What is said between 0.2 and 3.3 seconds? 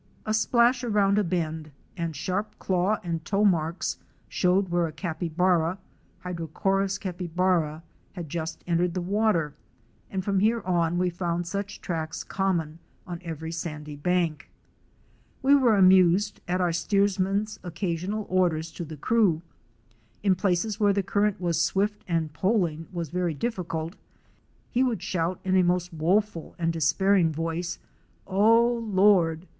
A splash around a bend, and sharp claw and